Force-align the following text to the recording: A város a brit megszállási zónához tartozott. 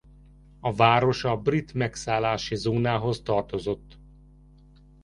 A 0.59 0.73
város 0.73 1.23
a 1.23 1.37
brit 1.37 1.73
megszállási 1.73 2.55
zónához 2.55 3.21
tartozott. 3.21 3.97